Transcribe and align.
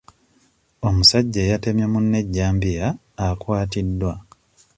Omusajja 0.87 1.39
eyatemye 1.43 1.85
munne 1.91 2.17
ejjambiya 2.23 2.87
akwatiddwa. 3.25 4.13